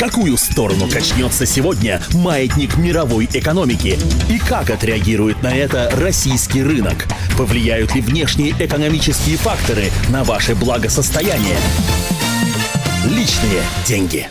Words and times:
какую 0.00 0.38
сторону 0.38 0.88
качнется 0.88 1.44
сегодня 1.44 2.00
маятник 2.14 2.78
мировой 2.78 3.28
экономики? 3.34 3.98
И 4.30 4.38
как 4.38 4.70
отреагирует 4.70 5.42
на 5.42 5.54
это 5.54 5.90
российский 5.94 6.62
рынок? 6.62 7.04
Повлияют 7.36 7.94
ли 7.94 8.00
внешние 8.00 8.52
экономические 8.52 9.36
факторы 9.36 9.90
на 10.08 10.24
ваше 10.24 10.54
благосостояние? 10.54 11.58
Личные 13.04 13.62
деньги. 13.86 14.30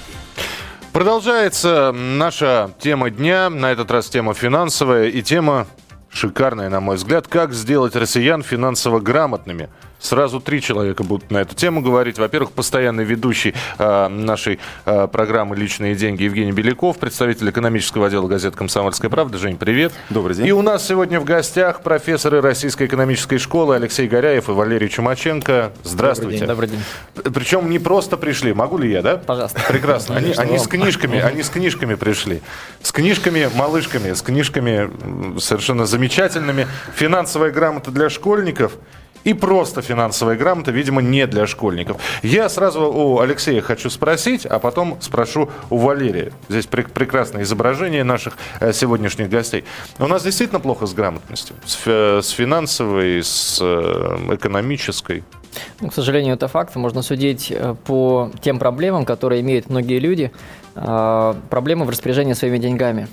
Продолжается 0.92 1.92
наша 1.92 2.72
тема 2.80 3.12
дня, 3.12 3.52
на 3.52 3.72
этот 3.72 3.92
раз 3.92 4.10
тема 4.10 4.34
финансовая 4.34 5.10
и 5.10 5.22
тема 5.22 5.68
шикарная, 6.12 6.70
на 6.70 6.80
мой 6.80 6.96
взгляд, 6.96 7.28
как 7.28 7.54
сделать 7.54 7.96
россиян 7.96 8.42
финансово 8.42 9.00
грамотными– 9.00 9.70
Сразу 10.00 10.40
три 10.40 10.62
человека 10.62 11.04
будут 11.04 11.30
на 11.30 11.40
эту 11.40 11.56
тему 11.56 11.82
говорить. 11.82 12.18
Во-первых, 12.18 12.54
постоянный 12.54 13.04
ведущий 13.04 13.54
э, 13.78 14.08
нашей 14.08 14.60
э, 14.86 15.08
программы 15.12 15.58
«Личные 15.58 15.94
деньги» 15.94 16.24
Евгений 16.24 16.54
Беляков, 16.54 16.98
представитель 16.98 17.50
экономического 17.50 18.08
отдела 18.08 18.28
газеты 18.28 18.56
«Комсомольская 18.56 19.10
правда». 19.10 19.38
Жень, 19.38 19.58
привет. 19.58 19.92
Добрый 20.10 20.38
день. 20.38 20.48
И 20.48 20.54
у 20.54 20.62
нас 20.62 20.88
сегодня 20.88 21.20
в 21.20 21.26
гостях 21.26 21.82
профессоры 21.82 22.40
Российской 22.40 22.88
экономической 22.88 23.38
школы 23.38 23.76
Алексей 23.76 24.08
Горяев 24.08 24.48
и 24.48 24.54
Валерий 24.54 24.88
Чумаченко. 24.88 25.74
Здравствуйте. 25.84 26.46
Добрый 26.46 26.70
день. 26.70 26.80
Добрый 27.16 27.26
день. 27.26 27.34
Причем 27.34 27.70
не 27.70 27.78
просто 27.78 28.16
пришли. 28.16 28.54
Могу 28.54 28.78
ли 28.78 28.90
я, 28.90 29.02
да? 29.02 29.18
Пожалуйста. 29.18 29.62
Прекрасно. 29.68 30.16
Они, 30.16 30.34
они 30.38 30.60
с 30.60 30.68
книжками, 30.68 31.20
они 31.20 31.44
с 31.44 31.50
книжками 31.50 31.96
пришли. 31.96 32.42
С 32.82 32.94
книжками, 32.94 33.50
малышками, 33.54 34.14
с 34.14 34.22
книжками 34.22 35.40
совершенно 35.40 35.86
замечательными. 35.86 36.68
Финансовая 36.96 37.52
грамота 37.52 37.92
для 37.92 38.10
школьников– 38.10 38.72
и 39.24 39.34
просто 39.34 39.82
финансовая 39.82 40.36
грамота, 40.36 40.72
видимо, 40.72 41.02
не 41.02 41.28
для 41.28 41.48
школьников. 41.48 41.98
Я 42.24 42.50
сразу 42.50 42.82
у 42.92 43.20
Алексея 43.20 43.62
хочу 43.62 43.90
спросить, 43.90 44.46
а 44.46 44.60
потом 44.60 44.98
спрошу 45.02 45.50
у 45.70 45.78
Валерия. 45.78 46.32
Здесь 46.50 46.66
пр- 46.66 46.90
прекрасное 46.90 47.44
изображение 47.44 48.04
наших 48.04 48.38
э, 48.60 48.74
сегодняшних 48.74 49.30
гостей. 49.30 49.66
У 50.00 50.08
нас 50.08 50.24
действительно 50.24 50.60
плохо 50.60 50.86
с 50.86 50.94
грамотностью? 50.94 51.56
С, 51.66 51.80
э, 51.86 52.22
с 52.22 52.30
финансовой, 52.30 53.22
с 53.24 53.60
э, 53.62 54.36
экономической? 54.36 55.24
Ну, 55.82 55.90
к 55.90 55.94
сожалению, 55.94 56.36
это 56.36 56.48
факт. 56.48 56.76
Можно 56.76 57.02
судить 57.02 57.52
э, 57.52 57.76
по 57.86 58.32
тем 58.42 58.60
проблемам, 58.60 59.06
которые 59.06 59.42
имеют 59.42 59.70
многие 59.70 60.00
люди. 60.00 60.32
Э, 60.76 61.34
проблемы 61.50 61.86
в 61.86 61.90
распоряжении 61.90 62.34
своими 62.34 62.58
деньгами. 62.58 63.08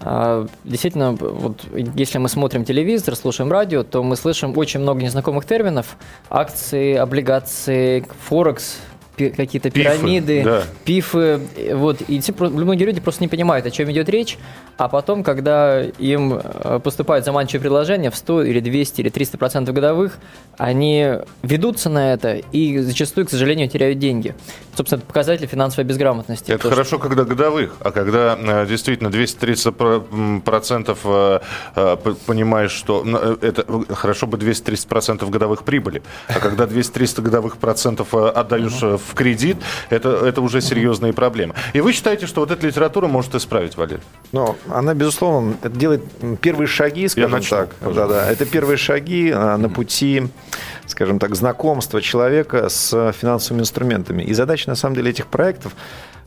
А, 0.00 0.46
действительно, 0.64 1.12
вот 1.12 1.64
если 1.72 2.18
мы 2.18 2.28
смотрим 2.28 2.64
телевизор, 2.64 3.16
слушаем 3.16 3.50
радио, 3.50 3.82
то 3.82 4.02
мы 4.02 4.16
слышим 4.16 4.56
очень 4.56 4.80
много 4.80 5.02
незнакомых 5.02 5.46
терминов. 5.46 5.96
Акции, 6.30 6.94
облигации, 6.94 8.06
форекс, 8.28 8.78
какие-то 9.16 9.70
пирамиды, 9.70 10.42
да. 10.42 10.62
пифы. 10.84 11.40
Вот, 11.72 12.02
и 12.08 12.20
многие 12.38 12.84
люди 12.84 13.00
просто 13.00 13.22
не 13.22 13.28
понимают, 13.28 13.66
о 13.66 13.70
чем 13.70 13.90
идет 13.90 14.08
речь. 14.08 14.38
А 14.76 14.88
потом, 14.88 15.22
когда 15.22 15.82
им 15.82 16.40
э, 16.42 16.80
поступают 16.82 17.24
заманчивые 17.24 17.60
предложения 17.60 18.10
в 18.10 18.16
100 18.16 18.44
или 18.44 18.60
200 18.60 19.00
или 19.02 19.08
300 19.08 19.38
процентов 19.38 19.74
годовых, 19.74 20.18
они 20.58 21.18
ведутся 21.42 21.90
на 21.90 22.12
это 22.12 22.34
и 22.52 22.78
зачастую, 22.78 23.26
к 23.26 23.30
сожалению, 23.30 23.68
теряют 23.68 23.98
деньги. 23.98 24.34
Собственно, 24.76 24.98
это 24.98 25.06
показатель 25.06 25.46
финансовой 25.46 25.84
безграмотности. 25.84 26.50
Это 26.50 26.68
хорошо, 26.68 26.96
что... 26.96 27.08
когда 27.08 27.24
годовых, 27.24 27.76
а 27.80 27.92
когда 27.92 28.36
э, 28.40 28.66
действительно 28.66 29.10
230 29.10 29.74
процентов 30.44 30.98
э, 31.04 31.40
понимаешь, 32.26 32.72
что 32.72 33.04
это 33.40 33.64
хорошо 33.94 34.26
бы 34.26 34.38
230 34.38 34.88
процентов 34.88 35.30
годовых 35.30 35.62
прибыли, 35.62 36.02
а 36.28 36.40
когда 36.40 36.64
200-300 36.64 37.22
годовых 37.22 37.58
процентов 37.58 38.12
отдаешь 38.14 38.82
в 38.82 39.03
кредит, 39.12 39.56
это, 39.90 40.08
это 40.26 40.40
уже 40.40 40.60
серьезные 40.60 41.12
проблемы. 41.12 41.54
И 41.72 41.80
вы 41.80 41.92
считаете, 41.92 42.26
что 42.26 42.40
вот 42.40 42.50
эта 42.50 42.66
литература 42.66 43.06
может 43.06 43.34
исправить, 43.34 43.76
Валерий? 43.76 44.02
Ну, 44.32 44.56
она, 44.68 44.94
безусловно, 44.94 45.56
это 45.62 45.76
делает 45.76 46.02
первые 46.40 46.66
шаги, 46.66 47.08
скажем 47.08 47.30
Я 47.30 47.36
начну, 47.36 47.56
так. 47.58 47.94
Да, 47.94 48.06
да. 48.06 48.30
Это 48.30 48.46
первые 48.46 48.76
шаги 48.76 49.30
а, 49.34 49.56
на 49.56 49.68
пути, 49.68 50.22
скажем 50.86 51.18
так, 51.18 51.34
знакомства 51.34 52.00
человека 52.00 52.68
с 52.68 53.12
финансовыми 53.12 53.62
инструментами. 53.62 54.22
И 54.22 54.32
задача, 54.32 54.70
на 54.70 54.76
самом 54.76 54.96
деле, 54.96 55.10
этих 55.10 55.26
проектов 55.26 55.74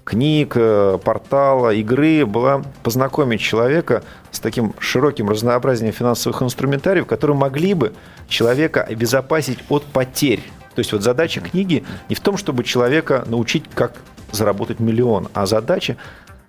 книг, 0.07 0.53
э, 0.55 0.97
портала, 1.03 1.73
игры 1.73 2.25
была 2.25 2.63
познакомить 2.81 3.41
человека 3.41 4.03
с 4.31 4.39
таким 4.39 4.73
широким 4.79 5.29
разнообразием 5.29 5.91
финансовых 5.91 6.41
инструментариев, 6.41 7.05
которые 7.05 7.35
могли 7.35 7.73
бы 7.73 7.93
человека 8.29 8.83
обезопасить 8.83 9.59
от 9.67 9.83
потерь 9.83 10.41
то 10.77 10.81
есть 10.81 10.91
вот 10.91 11.01
задача 11.01 11.41
книги 11.41 11.83
не 12.07 12.13
в 12.13 12.19
том, 12.19 12.37
чтобы 12.37 12.63
человека 12.63 13.23
научить, 13.25 13.63
как 13.73 13.93
заработать 14.31 14.79
миллион, 14.79 15.27
а 15.33 15.47
задача 15.47 15.97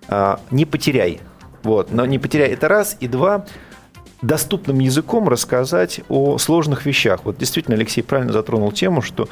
а, 0.07 0.39
не 0.51 0.65
потеряй. 0.65 1.19
Вот, 1.63 1.91
но 1.91 2.05
не 2.05 2.19
потеряй 2.19 2.49
это 2.49 2.67
раз, 2.67 2.95
и 2.99 3.07
два, 3.07 3.47
доступным 4.21 4.81
языком 4.81 5.27
рассказать 5.27 6.01
о 6.09 6.37
сложных 6.37 6.85
вещах. 6.85 7.21
Вот 7.23 7.39
действительно 7.39 7.75
Алексей 7.75 8.03
правильно 8.03 8.31
затронул 8.31 8.71
тему, 8.71 9.01
что 9.01 9.27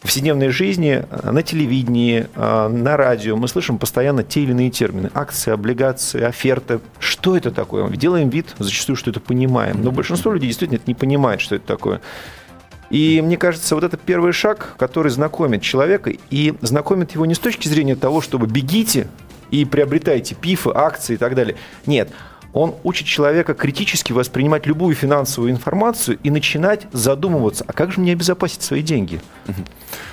в 0.00 0.02
повседневной 0.02 0.50
жизни 0.50 1.02
а, 1.10 1.32
на 1.32 1.42
телевидении, 1.42 2.26
а, 2.34 2.68
на 2.68 2.98
радио 2.98 3.38
мы 3.38 3.48
слышим 3.48 3.78
постоянно 3.78 4.22
те 4.22 4.42
или 4.42 4.50
иные 4.50 4.68
термины. 4.68 5.10
Акции, 5.14 5.50
облигации, 5.50 6.20
оферты. 6.20 6.80
Что 6.98 7.38
это 7.38 7.50
такое? 7.50 7.88
Делаем 7.88 8.28
вид 8.28 8.54
зачастую, 8.58 8.96
что 8.96 9.08
это 9.08 9.20
понимаем. 9.20 9.82
Но 9.82 9.92
большинство 9.92 10.30
людей 10.30 10.48
действительно 10.48 10.76
это 10.76 10.88
не 10.88 10.94
понимает, 10.94 11.40
что 11.40 11.54
это 11.54 11.66
такое. 11.66 12.02
И 12.90 13.20
мне 13.20 13.36
кажется, 13.36 13.74
вот 13.74 13.84
это 13.84 13.96
первый 13.96 14.32
шаг, 14.32 14.74
который 14.78 15.10
знакомит 15.10 15.62
человека, 15.62 16.12
и 16.30 16.54
знакомит 16.60 17.12
его 17.12 17.26
не 17.26 17.34
с 17.34 17.38
точки 17.38 17.68
зрения 17.68 17.96
того, 17.96 18.20
чтобы 18.20 18.46
бегите 18.46 19.08
и 19.50 19.64
приобретайте 19.64 20.34
пифы, 20.34 20.70
акции 20.74 21.14
и 21.14 21.16
так 21.16 21.34
далее. 21.34 21.56
Нет, 21.86 22.10
он 22.52 22.74
учит 22.84 23.06
человека 23.06 23.54
критически 23.54 24.12
воспринимать 24.12 24.66
любую 24.66 24.94
финансовую 24.94 25.50
информацию 25.50 26.18
и 26.22 26.30
начинать 26.30 26.86
задумываться, 26.92 27.64
а 27.66 27.72
как 27.72 27.92
же 27.92 28.00
мне 28.00 28.12
обезопасить 28.12 28.62
свои 28.62 28.82
деньги? 28.82 29.20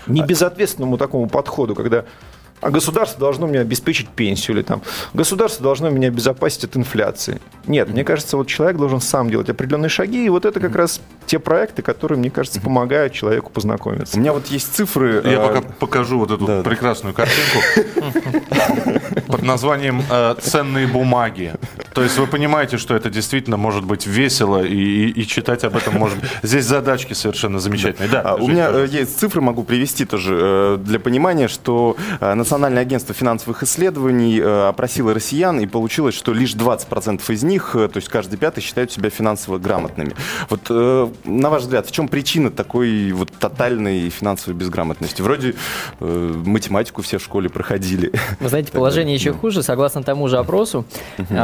Не 0.08 0.24
безответственному 0.24 0.98
такому 0.98 1.30
подходу, 1.30 1.74
когда 1.74 2.06
а 2.64 2.70
государство 2.70 3.20
должно 3.20 3.48
мне 3.48 3.60
обеспечить 3.60 4.08
пенсию, 4.08 4.58
или 4.58 4.64
там, 4.64 4.82
государство 5.14 5.64
должно 5.64 5.90
меня 5.90 6.08
обезопасить 6.08 6.64
от 6.64 6.78
инфляции. 6.78 7.42
Нет, 7.68 7.90
мне 7.90 8.04
кажется, 8.04 8.38
вот 8.38 8.48
человек 8.48 8.78
должен 8.78 9.02
сам 9.02 9.30
делать 9.30 9.50
определенные 9.50 9.90
шаги, 9.90 10.26
и 10.26 10.30
вот 10.30 10.46
это 10.46 10.60
как 10.60 10.76
раз 10.76 11.02
те 11.26 11.40
проекты, 11.40 11.82
которые, 11.82 12.18
мне 12.18 12.30
кажется, 12.30 12.62
помогают 12.62 13.14
человеку 13.14 13.52
познакомиться. 13.52 14.18
У 14.18 14.20
меня 14.20 14.32
вот 14.32 14.48
есть 14.48 14.74
цифры. 14.74 15.22
Я 15.26 15.34
э, 15.34 15.48
пока 15.48 15.62
покажу 15.62 16.20
вот 16.20 16.32
эту 16.32 16.46
да, 16.46 16.64
прекрасную 16.64 17.14
картинку 17.14 17.60
под 19.28 19.42
названием 19.42 20.02
э, 20.10 20.36
«Ценные 20.42 20.88
бумаги». 20.88 21.54
То 21.94 22.04
есть 22.04 22.18
вы 22.18 22.28
понимаете, 22.28 22.78
что 22.78 22.96
это 22.96 23.10
действительно 23.10 23.58
может 23.58 23.84
быть 23.84 24.08
весело, 24.08 24.64
и, 24.64 25.10
и 25.10 25.28
читать 25.28 25.64
об 25.64 25.76
этом 25.76 25.96
может 25.96 26.18
Здесь 26.42 26.66
задачки 26.66 27.14
совершенно 27.14 27.60
замечательные. 27.60 28.10
Да, 28.10 28.22
а, 28.22 28.36
у 28.36 28.48
меня 28.48 28.70
э, 28.72 28.88
есть 28.90 29.20
цифры, 29.20 29.42
могу 29.42 29.64
привести 29.64 30.06
тоже 30.06 30.80
для 30.84 31.00
понимания, 31.00 31.48
что 31.48 31.96
на 32.20 32.44
Национальное 32.44 32.82
агентство 32.82 33.16
финансовых 33.16 33.64
исследований 33.64 34.40
э, 34.40 34.68
опросило 34.68 35.14
россиян, 35.14 35.60
и 35.60 35.66
получилось, 35.66 36.14
что 36.14 36.34
лишь 36.34 36.56
20% 36.56 37.22
из 37.34 37.44
них, 37.44 37.76
э, 37.76 37.88
то 37.88 37.98
есть 37.98 38.10
каждый 38.10 38.38
пятый, 38.38 38.62
считают 38.62 38.92
себя 38.92 39.10
финансово 39.10 39.58
грамотными. 39.58 40.14
Вот, 40.50 40.62
э, 40.70 41.10
на 41.24 41.50
ваш 41.50 41.64
взгляд, 41.64 41.88
в 41.88 41.92
чем 41.92 42.08
причина 42.08 42.52
такой 42.52 43.12
вот 43.12 43.32
тотальной 43.32 44.10
финансовой 44.10 44.60
безграмотности? 44.60 45.22
Вроде 45.22 45.56
математику 46.00 47.02
все 47.02 47.18
в 47.18 47.24
школе 47.24 47.50
проходили. 47.50 48.12
Вы 48.40 48.50
знаете, 48.50 48.72
положение 48.72 49.16
еще 49.16 49.34
хуже. 49.34 49.64
Согласно 49.64 50.04
тому 50.04 50.28
же 50.28 50.38
опросу, 50.38 50.86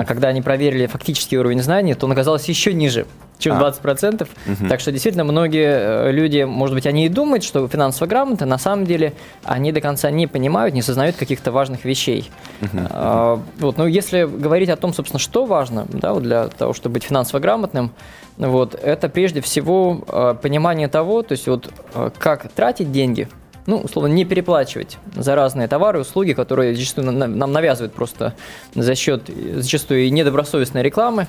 когда 0.05 0.27
они 0.27 0.38
проверили 0.41 0.85
фактический 0.88 1.38
уровень 1.38 1.61
знаний, 1.61 1.94
то 1.94 2.05
он 2.05 2.11
оказался 2.11 2.51
еще 2.51 2.73
ниже 2.73 3.05
чем 3.39 3.57
а. 3.57 3.69
20%. 3.69 4.22
Угу. 4.23 4.69
Так 4.69 4.79
что 4.79 4.91
действительно 4.91 5.23
многие 5.23 6.11
люди, 6.11 6.44
может 6.44 6.75
быть, 6.75 6.85
они 6.85 7.05
и 7.05 7.09
думают, 7.09 7.44
что 7.44 7.67
финансово 7.67 8.07
грамотны, 8.07 8.45
на 8.45 8.57
самом 8.57 8.85
деле 8.85 9.13
они 9.44 9.72
до 9.72 9.81
конца 9.81 10.11
не 10.11 10.28
понимают, 10.28 10.75
не 10.75 10.81
сознают 10.81 11.16
каких-то 11.16 11.51
важных 11.51 11.85
вещей. 11.85 12.29
Угу. 12.61 12.69
А, 12.90 13.41
вот, 13.59 13.78
ну, 13.78 13.87
если 13.87 14.25
говорить 14.25 14.69
о 14.69 14.75
том, 14.75 14.93
собственно, 14.93 15.19
что 15.19 15.46
важно 15.46 15.87
да, 15.90 16.14
вот 16.14 16.23
для 16.23 16.47
того, 16.49 16.73
чтобы 16.73 16.93
быть 16.93 17.03
финансово 17.03 17.40
грамотным, 17.40 17.91
вот, 18.37 18.75
это 18.75 19.09
прежде 19.09 19.41
всего 19.41 20.03
а, 20.08 20.34
понимание 20.34 20.87
того, 20.87 21.23
то 21.23 21.31
есть 21.31 21.47
вот 21.47 21.72
а, 21.93 22.11
как 22.17 22.52
тратить 22.52 22.91
деньги, 22.91 23.29
ну, 23.69 23.77
условно, 23.77 24.11
не 24.11 24.25
переплачивать 24.25 24.97
за 25.16 25.35
разные 25.35 25.67
товары 25.67 25.99
услуги, 25.99 26.33
которые 26.33 26.75
зачастую 26.75 27.11
нам 27.11 27.51
навязывают 27.51 27.93
просто 27.93 28.33
за 28.73 28.95
счет 28.95 29.29
зачастую 29.55 30.05
и 30.05 30.09
недобросовестной 30.09 30.81
рекламы. 30.81 31.27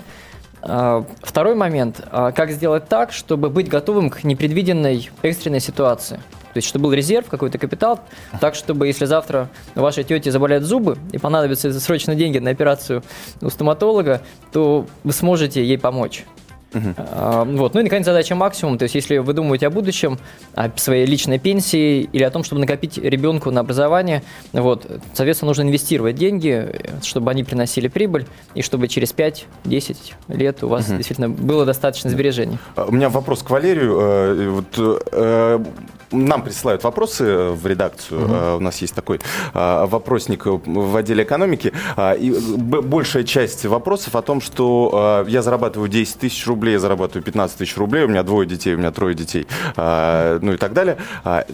А, 0.62 1.04
второй 1.22 1.54
момент. 1.54 2.00
Как 2.10 2.50
сделать 2.50 2.88
так, 2.88 3.12
чтобы 3.12 3.50
быть 3.50 3.69
готовым 3.69 4.08
к 4.08 4.25
непредвиденной 4.25 5.10
экстренной 5.22 5.60
ситуации? 5.60 6.16
То 6.16 6.56
есть, 6.56 6.66
чтобы 6.66 6.84
был 6.84 6.92
резерв, 6.94 7.28
какой-то 7.28 7.58
капитал, 7.58 8.00
так, 8.40 8.54
чтобы 8.54 8.87
если 8.87 9.04
завтра 9.04 9.48
вашей 9.75 10.02
тети 10.02 10.31
заболят 10.31 10.64
зубы 10.64 10.96
и 11.12 11.19
понадобятся 11.19 11.78
срочно 11.78 12.14
деньги 12.14 12.38
на 12.38 12.50
операцию 12.50 13.04
у 13.40 13.50
стоматолога, 13.50 14.22
то 14.50 14.87
вы 15.04 15.12
сможете 15.12 15.64
ей 15.64 15.78
помочь. 15.78 16.25
Uh-huh. 16.72 17.56
Вот. 17.56 17.75
Ну 17.75 17.81
и, 17.81 17.82
наконец, 17.84 18.06
задача 18.06 18.34
максимум. 18.34 18.78
То 18.78 18.84
есть, 18.84 18.94
если 18.94 19.19
вы 19.19 19.32
думаете 19.32 19.67
о 19.67 19.70
будущем, 19.70 20.19
о 20.55 20.70
своей 20.76 21.06
личной 21.06 21.38
пенсии 21.38 22.08
или 22.12 22.22
о 22.22 22.31
том, 22.31 22.44
чтобы 22.44 22.61
накопить 22.61 22.99
ребенку 22.99 23.50
на 23.50 23.61
образование, 23.61 24.22
вот, 24.52 24.87
соответственно, 25.14 25.50
нужно 25.50 25.62
инвестировать 25.62 26.17
деньги, 26.17 26.81
чтобы 27.02 27.31
они 27.31 27.44
приносили 27.44 27.88
прибыль, 27.88 28.26
и 28.55 28.62
чтобы 28.62 28.88
через 28.88 29.12
5-10 29.14 29.96
лет 30.28 30.62
у 30.62 30.69
вас 30.69 30.88
uh-huh. 30.88 30.96
действительно 30.96 31.28
было 31.28 31.64
достаточно 31.64 32.11
сбережений. 32.11 32.58
А, 32.76 32.84
у 32.84 32.93
меня 32.93 33.08
вопрос 33.08 33.43
к 33.43 33.50
Валерию. 33.50 33.99
Э, 34.00 34.49
вот, 34.49 35.00
э, 35.12 35.64
нам 36.12 36.43
присылают 36.43 36.82
вопросы 36.84 37.50
в 37.50 37.66
редакцию. 37.66 38.25
Угу. 38.25 38.56
У 38.56 38.61
нас 38.61 38.78
есть 38.78 38.94
такой 38.94 39.20
а, 39.55 39.87
вопросник 39.87 40.44
в 40.46 40.96
отделе 40.96 41.23
экономики. 41.23 41.73
А, 41.96 42.14
и 42.14 42.32
большая 42.32 43.25
часть 43.25 43.64
вопросов 43.64 44.16
о 44.16 44.23
том, 44.23 44.40
что 44.40 45.25
я 45.28 45.43
зарабатываю 45.43 45.88
10 45.88 46.19
тысяч 46.19 46.46
рублей, 46.46 46.60
я 46.69 46.79
зарабатываю 46.79 47.23
15 47.23 47.59
тысяч 47.59 47.77
рублей, 47.77 48.05
у 48.05 48.09
меня 48.09 48.23
двое 48.23 48.47
детей, 48.47 48.75
у 48.75 48.79
меня 48.79 48.91
трое 48.91 49.15
детей, 49.15 49.47
ну 49.77 50.53
и 50.53 50.57
так 50.57 50.73
далее. 50.73 50.97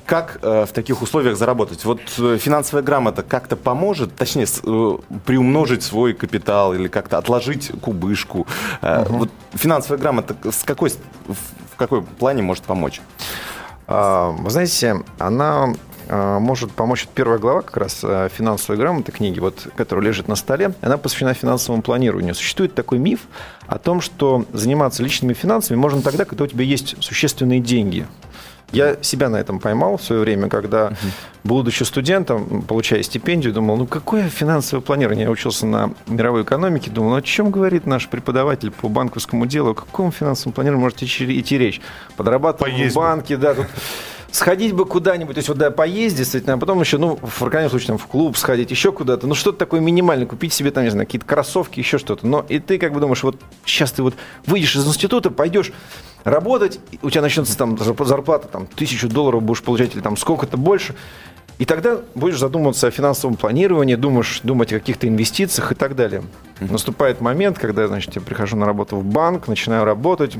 Как 0.04 0.38
в 0.42 0.68
таких 0.72 1.02
условиях 1.02 1.36
заработать? 1.36 1.84
Вот 1.84 2.00
э, 2.18 2.38
финансовая 2.38 2.82
грамота 2.82 3.22
как-то 3.22 3.56
поможет, 3.56 4.14
точнее, 4.14 4.46
э, 4.46 4.98
приумножить 5.24 5.82
свой 5.82 6.14
капитал 6.14 6.74
или 6.74 6.88
как-то 6.88 7.18
отложить 7.18 7.70
кубышку. 7.80 8.46
Угу. 8.82 9.16
Вот 9.16 9.30
финансовая 9.54 9.98
грамота 9.98 10.36
с 10.50 10.64
какой, 10.64 10.90
в 10.90 11.76
какой 11.76 12.02
плане 12.02 12.42
может 12.42 12.64
помочь? 12.64 13.00
А, 13.86 14.30
вы 14.30 14.50
знаете, 14.50 15.02
она 15.18 15.64
а, 15.64 15.74
может 16.08 16.72
помочь. 16.72 17.08
Первая 17.14 17.38
глава 17.38 17.62
как 17.62 17.76
раз 17.76 18.00
а, 18.02 18.28
финансовой 18.28 18.78
грамоты 18.78 19.12
книги, 19.12 19.40
вот, 19.40 19.68
которая 19.76 20.06
лежит 20.06 20.28
на 20.28 20.36
столе, 20.36 20.72
она 20.80 20.98
посвящена 20.98 21.34
финансовому 21.34 21.82
планированию. 21.82 22.34
Существует 22.34 22.74
такой 22.74 22.98
миф 22.98 23.20
о 23.66 23.78
том, 23.78 24.00
что 24.00 24.44
заниматься 24.52 25.02
личными 25.02 25.32
финансами 25.32 25.76
можно 25.76 26.02
тогда, 26.02 26.24
когда 26.24 26.44
у 26.44 26.46
тебя 26.46 26.64
есть 26.64 26.96
существенные 27.02 27.60
деньги. 27.60 28.06
Я 28.72 28.96
себя 29.00 29.28
на 29.28 29.36
этом 29.36 29.60
поймал 29.60 29.96
в 29.96 30.02
свое 30.02 30.22
время, 30.22 30.48
когда, 30.48 30.92
будучи 31.44 31.84
студентом, 31.84 32.62
получая 32.62 33.02
стипендию, 33.02 33.52
думал, 33.52 33.76
ну 33.76 33.86
какое 33.86 34.28
финансовое 34.28 34.82
планирование? 34.82 35.24
Я 35.24 35.30
учился 35.30 35.66
на 35.66 35.92
мировой 36.08 36.42
экономике, 36.42 36.90
думал, 36.90 37.10
ну 37.10 37.16
о 37.16 37.22
чем 37.22 37.50
говорит 37.50 37.86
наш 37.86 38.08
преподаватель 38.08 38.72
по 38.72 38.88
банковскому 38.88 39.46
делу, 39.46 39.70
о 39.70 39.74
каком 39.74 40.10
финансовом 40.10 40.52
планировании 40.52 40.82
может 40.82 41.02
идти 41.02 41.58
речь? 41.58 41.80
Подрабатывать 42.16 42.74
в 42.74 42.94
банке, 42.94 43.36
да, 43.36 43.54
тут 43.54 43.66
сходить 44.36 44.74
бы 44.74 44.84
куда-нибудь, 44.84 45.34
то 45.34 45.38
есть 45.38 45.48
вот 45.48 45.56
да, 45.56 45.70
поесть 45.70 46.14
действительно, 46.14 46.54
а 46.54 46.58
потом 46.58 46.78
еще, 46.78 46.98
ну, 46.98 47.18
в 47.22 47.48
крайнем 47.48 47.70
случае, 47.70 47.88
там, 47.88 47.98
в 47.98 48.06
клуб 48.06 48.36
сходить, 48.36 48.70
еще 48.70 48.92
куда-то, 48.92 49.26
ну, 49.26 49.34
что-то 49.34 49.56
такое 49.56 49.80
минимальное, 49.80 50.26
купить 50.26 50.52
себе, 50.52 50.70
там, 50.70 50.84
не 50.84 50.90
знаю, 50.90 51.06
какие-то 51.06 51.26
кроссовки, 51.26 51.78
еще 51.78 51.96
что-то. 51.96 52.26
Но 52.26 52.44
и 52.50 52.58
ты 52.58 52.78
как 52.78 52.92
бы 52.92 53.00
думаешь, 53.00 53.22
вот 53.22 53.40
сейчас 53.64 53.92
ты 53.92 54.02
вот 54.02 54.14
выйдешь 54.44 54.76
из 54.76 54.86
института, 54.86 55.30
пойдешь 55.30 55.72
работать, 56.24 56.80
у 57.00 57.08
тебя 57.08 57.22
начнется 57.22 57.56
там 57.56 57.78
зарплата, 57.78 58.46
там, 58.48 58.66
тысячу 58.66 59.08
долларов 59.08 59.42
будешь 59.42 59.62
получать, 59.62 59.94
или 59.94 60.02
там 60.02 60.18
сколько-то 60.18 60.58
больше, 60.58 60.94
и 61.56 61.64
тогда 61.64 62.00
будешь 62.14 62.38
задумываться 62.38 62.88
о 62.88 62.90
финансовом 62.90 63.36
планировании, 63.36 63.94
думаешь, 63.94 64.40
думать 64.42 64.70
о 64.74 64.78
каких-то 64.80 65.08
инвестициях 65.08 65.72
и 65.72 65.74
так 65.74 65.96
далее. 65.96 66.22
Наступает 66.60 67.22
момент, 67.22 67.58
когда, 67.58 67.88
значит, 67.88 68.14
я 68.14 68.20
прихожу 68.20 68.58
на 68.58 68.66
работу 68.66 68.96
в 68.96 69.04
банк, 69.04 69.48
начинаю 69.48 69.86
работать, 69.86 70.36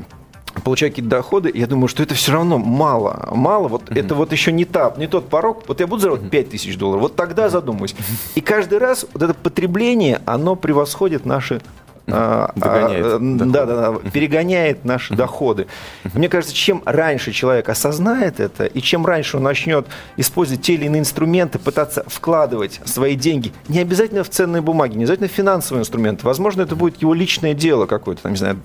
получаю 0.63 0.91
какие-то 0.91 1.09
доходы, 1.09 1.51
я 1.53 1.67
думаю, 1.67 1.87
что 1.87 2.03
это 2.03 2.15
все 2.15 2.31
равно 2.31 2.57
мало. 2.57 3.29
Мало, 3.31 3.67
вот 3.67 3.83
mm-hmm. 3.83 3.99
это 3.99 4.15
вот 4.15 4.31
еще 4.31 4.51
не, 4.51 4.65
та, 4.65 4.93
не 4.97 5.07
тот 5.07 5.29
порог. 5.29 5.63
Вот 5.67 5.79
я 5.79 5.87
буду 5.87 6.01
зарабатывать 6.01 6.31
5 6.31 6.49
тысяч 6.49 6.77
долларов, 6.77 7.01
вот 7.01 7.15
тогда 7.15 7.49
задумаюсь. 7.49 7.95
И 8.35 8.41
каждый 8.41 8.77
раз 8.79 9.05
вот 9.13 9.23
это 9.23 9.33
потребление, 9.33 10.21
оно 10.25 10.55
превосходит 10.55 11.25
наши 11.25 11.61
Догоняет. 12.07 13.05
А, 13.05 13.19
да, 13.19 13.65
да, 13.65 13.91
да, 13.91 14.09
перегоняет 14.11 14.85
наши 14.85 15.13
доходы. 15.13 15.67
Мне 16.13 16.29
кажется, 16.29 16.55
чем 16.55 16.81
раньше 16.85 17.33
человек 17.33 17.67
осознает 17.67 18.39
это, 18.39 18.65
и 18.65 18.81
чем 18.81 19.05
раньше 19.05 19.37
он 19.37 19.43
начнет 19.43 19.87
использовать 20.15 20.61
те 20.61 20.75
или 20.75 20.85
иные 20.85 21.01
инструменты, 21.01 21.59
пытаться 21.59 22.05
вкладывать 22.07 22.79
свои 22.85 23.15
деньги, 23.15 23.51
не 23.67 23.79
обязательно 23.79 24.23
в 24.23 24.29
ценные 24.29 24.61
бумаги, 24.61 24.95
не 24.95 25.03
обязательно 25.03 25.27
в 25.27 25.31
финансовые 25.31 25.81
инструменты, 25.81 26.25
возможно, 26.25 26.61
это 26.61 26.77
будет 26.77 27.01
его 27.01 27.13
личное 27.13 27.53
дело 27.53 27.87
какое-то, 27.87 28.23
там, 28.23 28.31
не 28.31 28.37
знаю, 28.37 28.57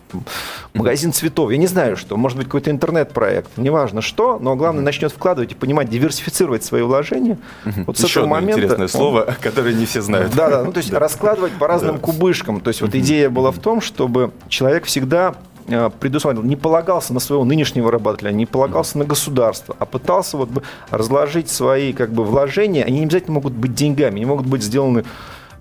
магазин 0.75 1.12
цветов, 1.12 1.50
я 1.50 1.56
не 1.56 1.67
знаю 1.67 1.97
что, 1.97 2.17
может 2.17 2.39
быть, 2.39 2.47
какой-то 2.47 2.71
интернет-проект, 2.71 3.56
неважно 3.56 4.03
что, 4.03 4.39
но 4.39 4.55
главное, 4.55 4.85
начнет 4.85 5.11
вкладывать 5.11 5.53
и 5.53 5.55
понимать, 5.55 5.89
диверсифицировать 5.89 6.65
свои 6.65 6.83
вложения. 6.83 7.39
Вот 7.87 7.99
с 7.99 8.05
Еще 8.05 8.21
этого 8.21 8.31
момента... 8.31 8.61
интересное 8.61 8.89
слово, 8.89 9.35
которое 9.41 9.75
не 9.75 9.87
все 9.87 10.00
знают. 10.00 10.33
Да, 10.35 10.49
да, 10.49 10.65
ну 10.65 10.73
то 10.73 10.79
есть 10.79 10.93
раскладывать 10.93 11.53
по 11.53 11.67
разным 11.67 11.99
кубышкам, 11.99 12.61
то 12.61 12.69
есть 12.69 12.81
вот 12.81 12.94
идея 12.94 13.31
была 13.32 13.50
в 13.50 13.58
том, 13.58 13.81
чтобы 13.81 14.32
человек 14.49 14.84
всегда 14.84 15.34
э, 15.67 15.90
предусматривал, 15.99 16.46
не 16.46 16.56
полагался 16.56 17.12
на 17.12 17.20
своего 17.20 17.44
нынешнего 17.44 17.90
работодателя, 17.90 18.31
не 18.31 18.46
полагался 18.46 18.99
на 18.99 19.05
государство, 19.05 19.75
а 19.79 19.87
пытался 19.87 20.37
вот 20.37 20.49
разложить 20.90 21.49
свои 21.49 21.93
как 21.93 22.12
бы 22.12 22.25
вложения. 22.25 22.84
Они 22.84 23.00
не 23.00 23.05
обязательно 23.05 23.34
могут 23.34 23.52
быть 23.52 23.75
деньгами, 23.75 24.17
они 24.17 24.26
могут 24.26 24.46
быть 24.46 24.62
сделаны 24.62 25.05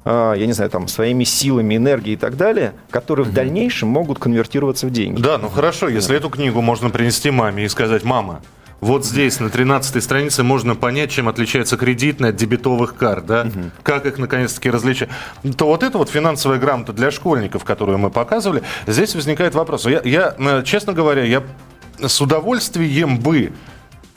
э, 0.06 0.34
я 0.38 0.46
не 0.46 0.54
знаю, 0.54 0.70
там, 0.70 0.88
своими 0.88 1.24
силами, 1.24 1.78
энергией 1.78 2.14
и 2.14 2.18
так 2.18 2.38
далее, 2.38 2.74
которые 2.90 3.26
в 3.26 3.34
дальнейшем 3.34 3.90
могут 3.90 4.20
конвертироваться 4.20 4.88
в 4.88 4.92
деньги. 4.92 5.22
Да, 5.22 5.38
ну 5.38 5.50
хорошо, 5.50 5.90
если 5.90 6.16
эту 6.16 6.30
книгу 6.30 6.62
можно 6.62 6.90
принести 6.90 7.32
маме 7.32 7.66
и 7.66 7.68
сказать, 7.68 8.04
мама, 8.04 8.42
вот 8.82 9.06
здесь, 9.06 9.40
на 9.40 9.52
13 9.52 10.04
странице, 10.04 10.42
можно 10.42 10.76
понять, 10.76 11.12
чем 11.12 11.30
отличается 11.30 11.78
кредитная 11.78 12.32
от 12.32 12.36
дебетовых 12.36 12.96
карт, 12.96 13.28
да? 13.28 13.44
Угу. 13.44 13.72
Как 13.84 14.08
их, 14.08 14.18
наконец-таки, 14.18 14.72
различать. 14.72 15.10
То 15.56 15.68
вот 15.68 15.84
это 15.84 16.00
вот 16.00 16.10
финансовая 16.10 16.58
грамота 16.58 16.92
для 16.92 17.12
школьников, 17.12 17.64
которую 17.64 18.00
мы 18.00 18.10
показывали, 18.10 18.64
здесь 18.88 19.14
возникает 19.14 19.54
вопрос. 19.54 19.86
Я, 19.86 20.02
я 20.04 20.36
э, 20.38 20.64
честно 20.66 20.94
говоря, 20.94 21.24
я 21.24 21.44
с 22.00 22.20
удовольствием 22.22 23.20
бы 23.20 23.54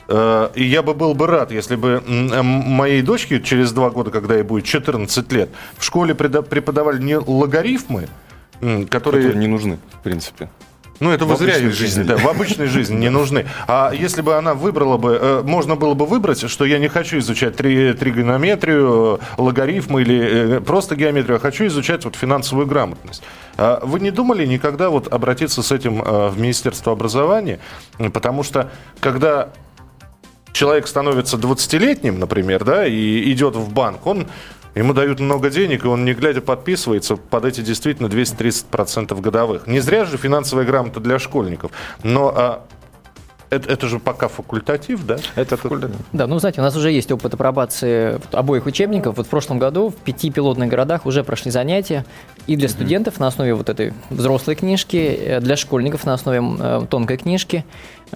э, 0.07 0.49
и 0.55 0.63
я 0.63 0.81
бы 0.81 0.95
был 0.95 1.13
бы 1.13 1.27
рад, 1.27 1.51
если 1.51 1.75
бы 1.75 2.01
моей 2.03 3.03
дочке 3.03 3.39
через 3.41 3.71
два 3.71 3.91
года, 3.91 4.09
когда 4.09 4.33
ей 4.33 4.43
будет 4.43 4.65
14 4.65 5.31
лет, 5.31 5.49
в 5.77 5.83
школе 5.83 6.15
преподавали 6.15 6.99
не 6.99 7.17
логарифмы, 7.17 8.07
которые... 8.59 8.87
которые 8.87 9.35
не 9.35 9.47
нужны, 9.47 9.77
в 9.99 10.03
принципе. 10.03 10.49
Ну, 10.99 11.11
это 11.11 11.25
в, 11.25 11.29
в 11.29 11.33
обычной 11.33 11.71
жизни, 11.71 12.03
да, 12.03 12.15
в 12.17 12.27
обычной 12.27 12.67
жизни 12.67 12.95
не 12.95 13.09
нужны. 13.09 13.45
А 13.67 13.91
если 13.93 14.21
бы 14.21 14.35
она 14.35 14.53
выбрала 14.53 14.97
бы, 14.97 15.17
э, 15.21 15.41
можно 15.43 15.75
было 15.75 15.93
бы 15.93 16.05
выбрать, 16.05 16.49
что 16.49 16.65
я 16.65 16.79
не 16.79 16.87
хочу 16.87 17.17
изучать 17.17 17.55
три, 17.55 17.93
тригонометрию, 17.93 19.19
логарифмы 19.37 20.03
или 20.03 20.57
э, 20.57 20.61
просто 20.61 20.95
геометрию, 20.95 21.37
а 21.37 21.39
хочу 21.39 21.65
изучать 21.67 22.05
вот 22.05 22.15
финансовую 22.15 22.65
грамотность. 22.65 23.23
А 23.57 23.81
вы 23.83 23.99
не 23.99 24.11
думали 24.11 24.45
никогда 24.45 24.89
вот 24.89 25.11
обратиться 25.11 25.61
с 25.63 25.71
этим 25.71 26.01
э, 26.01 26.29
в 26.29 26.39
Министерство 26.39 26.93
образования? 26.93 27.59
Потому 28.13 28.43
что 28.43 28.71
когда 29.01 29.49
человек 30.53 30.87
становится 30.87 31.35
20-летним, 31.35 32.19
например, 32.19 32.63
да, 32.63 32.87
и 32.87 33.31
идет 33.31 33.55
в 33.57 33.73
банк, 33.73 34.05
он 34.07 34.27
Ему 34.75 34.93
дают 34.93 35.19
много 35.21 35.49
денег, 35.49 35.85
и 35.85 35.87
он, 35.87 36.03
не 36.03 36.13
глядя, 36.13 36.41
подписывается 36.41 37.15
под 37.15 37.45
эти 37.45 37.61
действительно 37.61 38.07
230% 38.07 39.19
годовых. 39.21 39.67
Не 39.67 39.79
зря 39.79 40.05
же 40.05 40.17
финансовая 40.17 40.65
грамота 40.65 40.99
для 40.99 41.17
школьников. 41.17 41.71
Но 42.03 42.33
а, 42.35 42.65
это, 43.49 43.71
это 43.71 43.87
же 43.87 43.99
пока 43.99 44.27
факультатив, 44.27 45.05
да? 45.05 45.17
Это 45.35 45.55
факультатив. 45.55 45.95
Да, 46.11 46.27
ну, 46.27 46.39
знаете, 46.39 46.61
у 46.61 46.63
нас 46.63 46.75
уже 46.75 46.91
есть 46.91 47.11
опыт 47.11 47.33
апробации 47.33 48.19
обоих 48.31 48.65
учебников. 48.65 49.17
Вот 49.17 49.27
в 49.27 49.29
прошлом 49.29 49.59
году 49.59 49.89
в 49.89 49.95
пяти 49.95 50.29
пилотных 50.29 50.69
городах 50.69 51.05
уже 51.05 51.23
прошли 51.23 51.51
занятия 51.51 52.05
и 52.47 52.55
для 52.55 52.67
студентов 52.67 53.19
на 53.19 53.27
основе 53.27 53.53
вот 53.53 53.69
этой 53.69 53.93
взрослой 54.09 54.55
книжки, 54.55 54.97
э, 54.97 55.39
для 55.39 55.55
школьников 55.55 56.05
на 56.05 56.13
основе 56.13 56.41
э, 56.59 56.81
тонкой 56.89 57.17
книжки. 57.17 57.63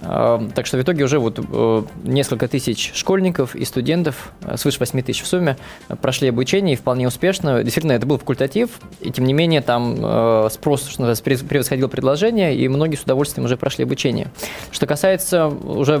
Эм, 0.02 0.50
так 0.50 0.66
что 0.66 0.78
в 0.78 0.82
итоге 0.82 1.04
уже 1.04 1.18
вот 1.18 1.38
э, 1.38 1.82
несколько 2.04 2.48
тысяч 2.48 2.92
школьников 2.94 3.54
и 3.54 3.64
студентов, 3.66 4.32
э, 4.42 4.56
свыше 4.56 4.78
8 4.78 5.02
тысяч 5.02 5.22
в 5.22 5.26
сумме, 5.26 5.58
прошли 6.00 6.28
обучение 6.28 6.74
и 6.74 6.76
вполне 6.76 7.06
успешно. 7.06 7.62
Действительно, 7.62 7.92
это 7.92 8.06
был 8.06 8.18
факультатив, 8.18 8.70
и 9.00 9.10
тем 9.10 9.26
не 9.26 9.34
менее 9.34 9.60
там 9.60 9.96
э, 9.98 10.48
спрос, 10.52 10.88
что 10.88 11.02
называется, 11.02 11.44
превосходил 11.44 11.88
предложение, 11.88 12.56
и 12.56 12.66
многие 12.68 12.96
с 12.96 13.02
удовольствием 13.02 13.44
уже 13.44 13.58
прошли 13.58 13.84
обучение. 13.84 14.28
Что 14.70 14.86
касается 14.86 15.48
уже 15.48 16.00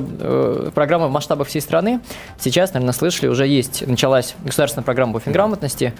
программы 0.74 1.08
в 1.08 1.10
масштабах 1.10 1.48
всей 1.48 1.60
страны, 1.60 2.00
сейчас, 2.38 2.72
наверное, 2.72 2.94
слышали, 2.94 3.28
уже 3.28 3.46
есть, 3.46 3.86
началась 3.86 4.34
государственная 4.44 4.84
программа 4.84 5.14
по 5.14 5.20
финграмотности, 5.20 5.92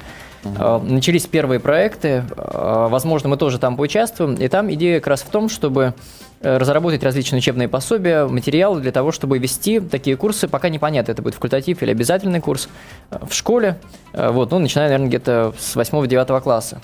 начались 0.44 1.26
первые 1.26 1.60
проекты, 1.60 2.24
возможно, 2.36 3.28
мы 3.28 3.36
тоже 3.36 3.58
там 3.58 3.76
поучаствуем, 3.76 4.34
и 4.34 4.48
там 4.48 4.72
идея 4.72 5.00
как 5.00 5.08
раз 5.08 5.22
в 5.22 5.28
том, 5.28 5.48
чтобы 5.48 5.94
Э, 5.94 6.29
разработать 6.40 7.02
различные 7.02 7.38
учебные 7.38 7.68
пособия, 7.68 8.26
материалы 8.26 8.80
для 8.80 8.92
того, 8.92 9.12
чтобы 9.12 9.38
вести 9.38 9.80
такие 9.80 10.16
курсы. 10.16 10.48
Пока 10.48 10.68
непонятно, 10.68 11.12
это 11.12 11.22
будет 11.22 11.34
факультатив 11.34 11.82
или 11.82 11.90
обязательный 11.90 12.40
курс 12.40 12.68
э, 13.10 13.18
в 13.28 13.34
школе. 13.34 13.78
Э, 14.12 14.30
вот, 14.30 14.50
ну, 14.50 14.58
начиная, 14.58 14.88
наверное, 14.88 15.08
где-то 15.08 15.54
с 15.58 15.76
8-9 15.76 16.40
класса. 16.40 16.80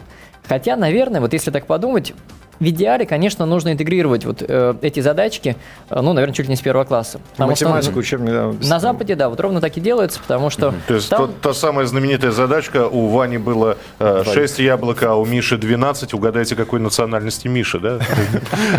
Хотя, 0.46 0.76
наверное, 0.76 1.20
вот 1.20 1.32
если 1.32 1.50
так 1.50 1.66
подумать, 1.66 2.14
в 2.60 2.64
идеале, 2.64 3.06
конечно, 3.06 3.46
нужно 3.46 3.72
интегрировать 3.72 4.25
вот 4.25 4.42
э, 4.46 4.75
эти 4.82 5.00
задачки, 5.00 5.56
э, 5.90 6.00
ну, 6.00 6.12
наверное, 6.12 6.34
чуть 6.34 6.46
ли 6.46 6.50
не 6.50 6.56
с 6.56 6.60
первого 6.60 6.84
класса. 6.84 7.20
Математику, 7.38 7.92
что, 7.92 8.00
учебник, 8.00 8.30
да, 8.30 8.52
На 8.68 8.80
Западе, 8.80 9.14
да, 9.14 9.28
вот 9.28 9.40
ровно 9.40 9.60
так 9.60 9.76
и 9.76 9.80
делается, 9.80 10.20
потому 10.20 10.50
что... 10.50 10.75
То 10.86 10.94
есть 10.94 11.08
там... 11.10 11.28
та, 11.28 11.48
та 11.48 11.54
самая 11.54 11.86
знаменитая 11.86 12.30
задачка, 12.30 12.86
у 12.86 13.08
Вани 13.08 13.38
было 13.38 13.76
э, 13.98 14.25
6 14.25 14.58
яблок, 14.58 15.02
а 15.02 15.14
у 15.14 15.25
Миши 15.25 15.56
12. 15.56 16.14
Угадайте, 16.14 16.56
какой 16.56 16.80
национальности 16.80 17.48
Миша, 17.48 17.78
да? 17.78 17.98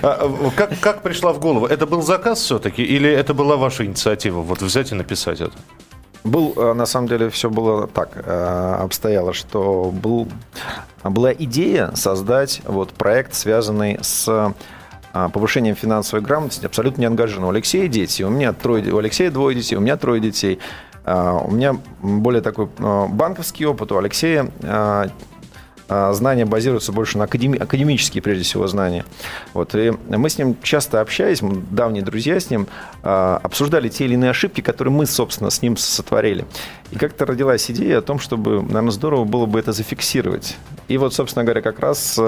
А, 0.01 0.29
как 0.81 1.01
пришла 1.01 1.33
в 1.33 1.39
голову? 1.39 1.65
Это 1.65 1.85
был 1.85 2.01
заказ 2.01 2.39
все-таки 2.39 2.83
или 2.83 3.09
это 3.09 3.33
была 3.33 3.57
ваша 3.57 3.85
инициатива? 3.85 4.41
Вот 4.41 4.61
взять 4.61 4.91
и 4.91 4.95
написать 4.95 5.41
это? 5.41 5.53
Был, 6.27 6.53
э, 6.57 6.73
на 6.73 6.85
самом 6.85 7.07
деле, 7.07 7.29
все 7.29 7.49
было 7.49 7.87
так 7.87 8.09
э, 8.15 8.75
обстояло, 8.81 9.33
что 9.33 9.91
был, 9.93 10.27
была 11.03 11.31
идея 11.31 11.91
создать 11.95 12.61
вот 12.65 12.91
проект, 12.91 13.33
связанный 13.33 13.97
с 14.01 14.27
э, 15.13 15.29
повышением 15.29 15.75
финансовой 15.75 16.23
грамотности 16.23 16.65
абсолютно 16.65 17.01
не 17.01 17.07
У 17.45 17.49
Алексея 17.49 17.87
дети, 17.87 18.23
у 18.23 18.29
меня 18.29 18.51
трое, 18.51 18.91
у 18.91 18.97
Алексея 18.97 19.31
двое 19.31 19.55
детей, 19.55 19.77
у 19.77 19.79
меня 19.79 19.95
трое 19.97 20.19
детей. 20.19 20.59
У 21.05 21.51
меня 21.51 21.77
более 22.01 22.41
такой 22.41 22.67
банковский 22.77 23.65
опыт, 23.65 23.93
у 23.93 23.97
Алексея 23.97 24.51
знания 25.87 26.45
базируются 26.45 26.91
больше 26.91 27.17
на 27.17 27.23
академи- 27.23 27.57
академические, 27.57 28.21
прежде 28.21 28.43
всего, 28.43 28.67
знания. 28.67 29.05
Вот, 29.53 29.73
и 29.75 29.93
мы 30.09 30.29
с 30.29 30.37
ним 30.37 30.57
часто 30.61 31.01
общались, 31.01 31.41
мы 31.41 31.61
давние 31.71 32.03
друзья 32.03 32.39
с 32.39 32.49
ним, 32.49 32.67
а, 33.03 33.39
обсуждали 33.43 33.89
те 33.89 34.05
или 34.05 34.15
иные 34.15 34.31
ошибки, 34.31 34.61
которые 34.61 34.93
мы, 34.93 35.05
собственно, 35.05 35.49
с 35.49 35.61
ним 35.61 35.77
сотворили. 35.77 36.45
И 36.91 36.97
как-то 36.97 37.25
родилась 37.25 37.69
идея 37.71 37.99
о 37.99 38.01
том, 38.01 38.19
чтобы, 38.19 38.61
наверное, 38.61 38.91
здорово 38.91 39.23
было 39.23 39.45
бы 39.45 39.59
это 39.59 39.71
зафиксировать. 39.71 40.57
И 40.87 40.97
вот, 40.97 41.13
собственно 41.13 41.45
говоря, 41.45 41.61
как 41.61 41.79
раз 41.79 42.19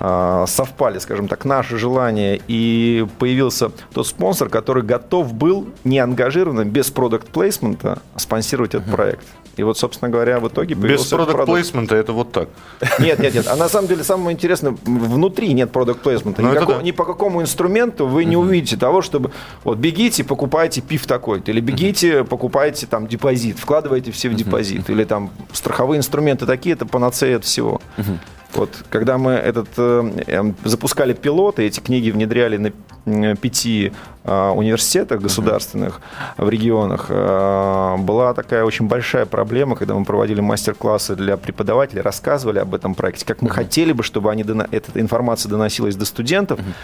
а, 0.00 0.46
совпали, 0.46 0.98
скажем 0.98 1.28
так, 1.28 1.44
наши 1.44 1.78
желания, 1.78 2.40
и 2.48 3.06
появился 3.18 3.70
тот 3.92 4.06
спонсор, 4.06 4.48
который 4.48 4.82
готов 4.82 5.32
был 5.32 5.68
неангажированно, 5.84 6.64
без 6.64 6.90
продукт 6.90 7.28
плейсмента 7.28 8.00
спонсировать 8.16 8.74
этот 8.74 8.90
проект. 8.90 9.26
И 9.56 9.62
вот, 9.62 9.78
собственно 9.78 10.10
говоря, 10.10 10.40
в 10.40 10.48
итоге 10.48 10.74
Без 10.74 11.04
продукт 11.06 11.44
плейсмента 11.46 11.94
это 11.94 12.12
вот 12.12 12.32
так. 12.32 12.48
Нет, 12.98 13.18
нет, 13.18 13.34
нет. 13.34 13.46
А 13.48 13.56
на 13.56 13.68
самом 13.68 13.88
деле 13.88 14.04
самое 14.04 14.34
интересное, 14.34 14.76
внутри 14.84 15.52
нет 15.52 15.70
продукт 15.70 16.00
плейсмента. 16.02 16.42
Ну, 16.42 16.54
да. 16.54 16.82
Ни 16.82 16.90
по 16.90 17.04
какому 17.04 17.42
инструменту 17.42 18.06
вы 18.06 18.24
не 18.24 18.36
увидите 18.36 18.76
того, 18.76 19.02
чтобы 19.02 19.30
вот 19.62 19.78
бегите, 19.78 20.24
покупайте 20.24 20.80
пив 20.80 21.06
такой-то, 21.06 21.50
или 21.50 21.60
бегите, 21.60 22.24
покупайте 22.24 22.86
там 22.86 23.06
депозит, 23.06 23.58
вкладывайте 23.58 24.10
все 24.12 24.28
в 24.28 24.34
депозит, 24.34 24.90
или 24.90 25.04
там 25.04 25.30
страховые 25.52 25.98
инструменты 25.98 26.46
такие, 26.46 26.74
это 26.74 26.86
панацея 26.86 27.36
от 27.36 27.44
всего. 27.44 27.80
Вот, 28.54 28.84
когда 28.90 29.18
мы 29.18 29.32
этот, 29.32 29.68
э, 29.76 30.10
эм, 30.26 30.54
запускали 30.64 31.12
пилоты, 31.12 31.64
эти 31.64 31.80
книги 31.80 32.10
внедряли 32.10 32.56
на 32.56 33.36
пяти 33.36 33.92
э, 34.24 34.48
университетах 34.50 35.20
государственных 35.20 36.00
uh-huh. 36.38 36.46
в 36.46 36.48
регионах, 36.48 37.06
э, 37.08 37.96
была 37.98 38.32
такая 38.32 38.64
очень 38.64 38.86
большая 38.86 39.26
проблема, 39.26 39.76
когда 39.76 39.94
мы 39.94 40.04
проводили 40.04 40.40
мастер-классы 40.40 41.14
для 41.16 41.36
преподавателей, 41.36 42.00
рассказывали 42.00 42.60
об 42.60 42.74
этом 42.74 42.94
проекте, 42.94 43.26
как 43.26 43.42
мы 43.42 43.48
uh-huh. 43.48 43.54
хотели 43.54 43.92
бы, 43.92 44.02
чтобы 44.02 44.30
они, 44.30 44.42
эта 44.42 45.00
информация 45.00 45.50
доносилась 45.50 45.96
до 45.96 46.04
студентов. 46.04 46.60
Uh-huh 46.60 46.74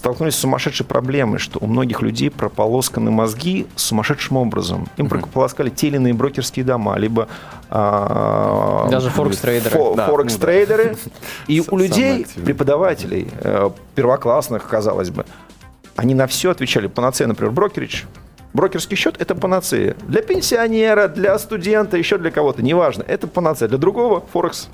столкнулись 0.00 0.34
с 0.34 0.38
сумасшедшей 0.38 0.86
проблемой, 0.86 1.38
что 1.38 1.58
у 1.60 1.66
многих 1.66 2.00
людей 2.00 2.30
прополосканы 2.30 3.10
мозги 3.10 3.66
сумасшедшим 3.76 4.38
образом. 4.38 4.88
Им 4.96 5.04
mm-hmm. 5.04 5.08
прополоскали 5.10 5.68
те 5.68 5.88
или 5.88 5.96
иные 5.96 6.14
брокерские 6.14 6.64
дома, 6.64 6.96
либо 6.96 7.28
а, 7.68 8.88
даже 8.90 9.10
форекс-трейдеры. 9.10 9.76
Фо- 9.76 9.94
да, 9.94 10.08
форекс-трейдеры. 10.08 10.96
Ну. 11.04 11.12
И 11.48 11.62
у 11.70 11.76
людей, 11.76 12.26
преподавателей, 12.46 13.28
э, 13.42 13.68
первоклассных, 13.94 14.66
казалось 14.66 15.10
бы, 15.10 15.26
они 15.96 16.14
на 16.14 16.26
все 16.26 16.50
отвечали. 16.50 16.86
Панацея, 16.86 17.28
например, 17.28 17.52
брокеридж. 17.52 18.04
Брокерский 18.54 18.96
счет– 18.96 19.16
это 19.18 19.34
панацея. 19.34 19.96
Для 20.08 20.22
пенсионера, 20.22 21.08
для 21.08 21.38
студента, 21.38 21.98
еще 21.98 22.16
для 22.16 22.30
кого-то, 22.30 22.62
неважно. 22.62 23.04
Это 23.06 23.26
панацея. 23.26 23.68
Для 23.68 23.76
другого– 23.76 24.24
Форекс 24.32 24.70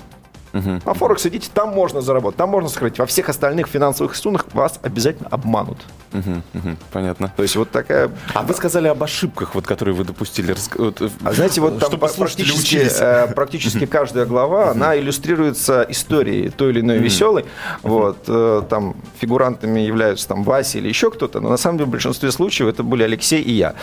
Угу. 0.53 0.81
А 0.85 0.93
Форекс 0.93 1.25
идите, 1.25 1.49
там 1.53 1.69
можно 1.69 2.01
заработать, 2.01 2.37
там 2.37 2.49
можно 2.49 2.69
сохранить. 2.69 2.99
Во 2.99 3.05
всех 3.05 3.29
остальных 3.29 3.67
финансовых 3.67 4.13
институтах 4.13 4.45
вас 4.53 4.79
обязательно 4.81 5.29
обманут. 5.29 5.77
Угу, 6.13 6.43
угу, 6.53 6.77
понятно. 6.91 7.33
То 7.35 7.43
есть 7.43 7.55
вот 7.55 7.71
такая... 7.71 8.11
А 8.33 8.43
вы 8.43 8.53
сказали 8.53 8.87
об 8.87 9.03
ошибках, 9.03 9.55
вот, 9.55 9.65
которые 9.65 9.95
вы 9.95 10.03
допустили. 10.03 10.55
Э, 10.77 10.91
а 11.23 11.33
знаете, 11.33 11.61
вот 11.61 11.79
там 11.79 11.99
практически, 11.99 12.87
э, 12.99 13.27
практически 13.33 13.85
каждая 13.85 14.25
глава, 14.25 14.71
она 14.71 14.97
иллюстрируется 14.97 15.85
историей 15.89 16.49
той 16.49 16.71
или 16.71 16.81
иной 16.81 16.99
веселой. 16.99 17.45
Вот, 17.83 18.23
э, 18.27 18.63
там 18.69 18.95
фигурантами 19.19 19.79
являются 19.81 20.27
там 20.27 20.43
Вася 20.43 20.77
или 20.77 20.87
еще 20.87 21.11
кто-то, 21.11 21.39
но 21.39 21.49
на 21.49 21.57
самом 21.57 21.77
деле 21.79 21.87
в 21.87 21.91
большинстве 21.91 22.31
случаев 22.31 22.69
это 22.69 22.83
были 22.83 23.03
Алексей 23.03 23.41
и 23.41 23.51
я. 23.51 23.75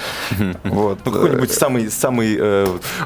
Вот. 0.65 0.99
Ну, 1.05 1.13
какой-нибудь 1.13 1.53
самый, 1.53 1.91
самый 1.91 2.39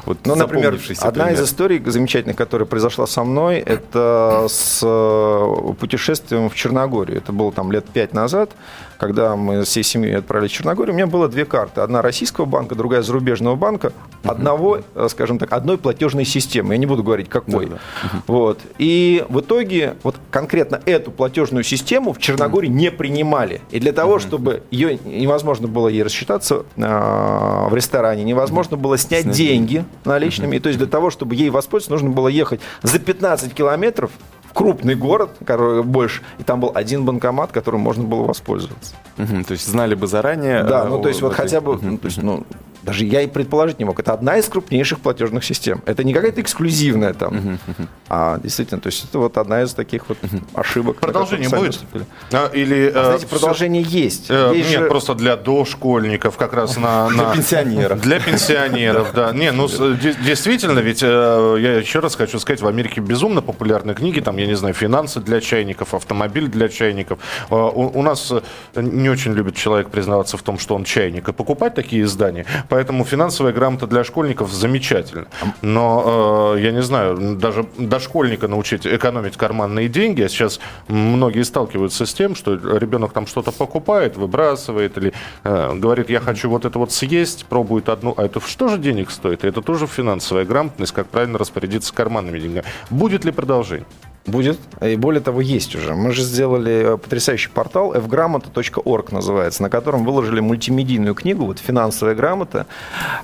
вот, 0.05 0.19
ну, 0.25 0.35
например, 0.35 0.79
одна 0.99 1.31
из 1.31 1.41
историй 1.41 1.81
замечательных, 1.85 2.35
которая 2.35 2.65
произошла 2.65 3.07
со 3.07 3.23
мной, 3.23 3.57
это 3.57 4.47
с 4.49 4.81
э, 4.83 5.73
путешествием 5.79 6.49
в 6.49 6.55
Черногорию. 6.55 7.17
Это 7.17 7.31
было 7.31 7.51
там 7.51 7.71
лет 7.71 7.85
пять 7.85 8.13
назад, 8.13 8.51
когда 8.99 9.35
мы 9.35 9.63
всей 9.63 9.83
семьей 9.83 10.17
отправились 10.17 10.51
в 10.51 10.53
Черногорию. 10.53 10.93
У 10.93 10.97
меня 10.97 11.07
было 11.07 11.27
две 11.27 11.45
карты. 11.45 11.81
Одна 11.81 12.01
российского 12.01 12.45
банка, 12.45 12.75
другая 12.75 13.01
зарубежного 13.01 13.55
банка. 13.55 13.93
Одного, 14.23 14.81
э, 14.95 15.07
скажем 15.09 15.39
так, 15.39 15.53
одной 15.53 15.77
платежной 15.77 16.25
системы. 16.25 16.73
Я 16.73 16.77
не 16.77 16.85
буду 16.85 17.03
говорить, 17.03 17.29
какой. 17.29 17.67
Да, 17.67 17.79
да. 18.03 18.09
Вот. 18.27 18.59
И 18.77 19.25
в 19.29 19.39
итоге 19.39 19.95
вот 20.03 20.17
конкретно 20.29 20.81
эту 20.85 21.11
платежную 21.11 21.63
систему 21.63 22.13
в 22.13 22.19
Черногории 22.19 22.67
не 22.67 22.91
принимали. 22.91 23.61
И 23.71 23.79
для 23.79 23.93
того, 23.93 24.19
чтобы 24.19 24.63
ее 24.69 24.99
невозможно 25.05 25.67
было 25.67 25.87
ей 25.87 26.03
рассчитаться 26.03 26.65
э, 26.75 27.67
в 27.69 27.73
ресторане, 27.73 28.23
невозможно 28.23 28.77
было 28.77 28.97
снять, 28.97 29.23
снять 29.23 29.35
деньги 29.35 29.85
наличными. 30.05 30.57
И 30.57 30.59
то 30.59 30.67
есть 30.67 30.77
для 30.77 30.87
того, 30.87 31.09
чтобы 31.09 31.35
ей 31.35 31.49
воспользоваться, 31.49 31.91
нужно 31.91 32.09
было 32.09 32.27
ехать 32.27 32.59
за 32.83 32.99
15 32.99 33.39
15 33.39 33.53
километров 33.53 34.11
в 34.49 34.53
крупный 34.53 34.95
город, 34.95 35.29
который 35.45 35.83
больше, 35.83 36.21
и 36.39 36.43
там 36.43 36.59
был 36.59 36.71
один 36.73 37.05
банкомат, 37.05 37.51
которым 37.51 37.81
можно 37.81 38.03
было 38.03 38.23
воспользоваться. 38.23 38.95
Угу, 39.17 39.43
то 39.47 39.51
есть 39.51 39.67
знали 39.67 39.95
бы 39.95 40.07
заранее. 40.07 40.63
Да, 40.63 40.85
ну 40.85 41.01
то 41.01 41.09
есть 41.09 41.21
вот 41.21 41.33
хотя 41.33 41.61
бы, 41.61 41.77
ну, 41.81 41.97
то 41.97 42.05
есть, 42.05 42.21
ну, 42.21 42.43
даже 42.83 43.05
я 43.05 43.21
и 43.21 43.27
предположить 43.27 43.79
не 43.79 43.85
мог. 43.85 43.99
Это 43.99 44.13
одна 44.13 44.37
из 44.37 44.47
крупнейших 44.47 44.99
платежных 44.99 45.43
систем. 45.43 45.81
Это 45.85 46.03
не 46.03 46.13
какая-то 46.13 46.41
эксклюзивная 46.41 47.13
там, 47.13 47.33
uh-huh, 47.33 47.59
uh-huh. 47.67 47.87
а 48.09 48.39
действительно, 48.39 48.79
то 48.79 48.87
есть 48.87 49.03
это 49.03 49.19
вот 49.19 49.37
одна 49.37 49.63
из 49.63 49.73
таких 49.73 50.07
вот 50.09 50.17
uh-huh. 50.21 50.41
ошибок. 50.53 50.97
Продолжение 50.97 51.49
будет? 51.49 51.79
А, 52.31 52.49
или, 52.53 52.91
а, 52.93 53.05
знаете, 53.05 53.27
продолжение 53.27 53.83
все... 53.83 53.99
есть. 53.99 54.25
Э, 54.29 54.51
есть 54.55 54.69
нет, 54.71 54.81
же... 54.81 54.87
просто 54.87 55.15
для 55.15 55.35
дошкольников, 55.35 56.37
как 56.37 56.53
раз 56.53 56.77
на... 56.77 57.09
Для 57.19 57.33
пенсионеров. 57.33 58.01
Для 58.01 58.19
пенсионеров, 58.19 59.11
да. 59.15 59.31
Не, 59.31 59.51
ну 59.51 59.67
действительно, 59.67 60.79
ведь 60.79 61.03
э, 61.03 61.57
я 61.59 61.77
еще 61.77 61.99
раз 61.99 62.15
хочу 62.15 62.39
сказать, 62.39 62.61
в 62.61 62.67
Америке 62.67 63.01
безумно 63.01 63.41
популярны 63.41 63.93
книги, 63.93 64.19
там, 64.19 64.37
я 64.37 64.47
не 64.47 64.55
знаю, 64.55 64.73
финансы 64.73 65.19
для 65.19 65.41
чайников, 65.41 65.93
автомобиль 65.93 66.47
для 66.47 66.69
чайников. 66.69 67.19
Э, 67.49 67.55
у 67.55 68.01
нас 68.01 68.31
не 68.75 69.09
очень 69.09 69.33
любит 69.33 69.55
человек 69.55 69.89
признаваться 69.89 70.37
в 70.37 70.41
том, 70.41 70.59
что 70.59 70.75
он 70.75 70.83
чайник, 70.83 71.29
и 71.29 71.33
покупать 71.33 71.75
такие 71.75 72.03
издания. 72.03 72.45
Поэтому 72.69 73.03
финансовая 73.03 73.51
грамота 73.51 73.87
для 73.87 74.03
школьников 74.03 74.51
замечательна. 74.51 75.27
Но, 75.61 76.53
э, 76.55 76.61
я 76.61 76.71
не 76.71 76.81
знаю, 76.81 77.35
даже 77.35 77.65
дошкольника 77.77 78.47
научить 78.47 78.87
экономить 78.87 79.35
карманные 79.37 79.89
деньги, 79.89 80.21
а 80.21 80.29
сейчас 80.29 80.59
многие 80.87 81.43
сталкиваются 81.43 82.05
с 82.05 82.13
тем, 82.13 82.35
что 82.35 82.53
ребенок 82.53 83.11
там 83.11 83.27
что-то 83.27 83.51
покупает, 83.51 84.15
выбрасывает 84.15 84.97
или 84.97 85.13
э, 85.43 85.73
говорит, 85.75 86.09
я 86.09 86.19
хочу 86.19 86.49
вот 86.49 86.65
это 86.65 86.79
вот 86.79 86.91
съесть, 86.91 87.45
пробует 87.45 87.89
одну, 87.89 88.13
а 88.15 88.25
это 88.25 88.39
что 88.39 88.67
же 88.67 88.77
денег 88.77 89.11
стоит? 89.11 89.43
это 89.49 89.61
тоже 89.61 89.87
финансовая 89.87 90.45
грамотность, 90.45 90.93
как 90.93 91.07
правильно 91.07 91.37
распорядиться 91.37 91.93
карманными 91.93 92.39
деньгами. 92.39 92.65
Будет 92.89 93.25
ли 93.25 93.31
продолжение? 93.31 93.85
Будет. 94.29 94.59
И 94.81 94.95
более 94.95 95.21
того, 95.21 95.41
есть 95.41 95.75
уже. 95.75 95.93
Мы 95.95 96.11
же 96.11 96.23
сделали 96.23 96.93
э, 96.93 96.97
потрясающий 96.97 97.49
портал 97.49 97.93
fgramota.org 97.93 99.11
называется, 99.11 99.63
на 99.63 99.69
котором 99.69 100.05
выложили 100.05 100.39
мультимедийную 100.39 101.15
книгу, 101.15 101.45
вот 101.45 101.59
«Финансовая 101.59 102.15
грамота». 102.15 102.65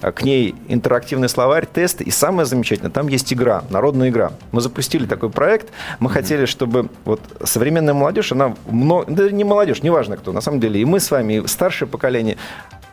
Э, 0.02 0.12
к 0.12 0.24
ней 0.24 0.56
интерактивный 0.68 1.30
словарь, 1.30 1.68
тесты. 1.72 2.04
И 2.04 2.12
самое 2.12 2.46
замечательное, 2.46 2.92
там 2.92 3.08
есть 3.08 3.32
игра, 3.34 3.64
народная 3.70 4.10
игра. 4.10 4.32
Мы 4.52 4.62
запустили 4.62 5.06
такой 5.06 5.30
проект. 5.30 5.70
Мы 6.00 6.10
mm-hmm. 6.10 6.14
хотели, 6.14 6.46
чтобы 6.46 6.90
вот 7.04 7.22
современная 7.44 7.94
молодежь, 7.94 8.32
она 8.32 8.56
много, 8.68 9.12
да 9.12 9.30
не 9.30 9.44
молодежь, 9.44 9.84
неважно 9.84 10.18
кто, 10.18 10.32
на 10.32 10.42
самом 10.42 10.60
деле, 10.60 10.82
и 10.82 10.86
мы 10.86 11.00
с 11.00 11.12
вами, 11.12 11.34
и 11.34 11.48
старшее 11.48 11.88
поколение, 11.88 12.38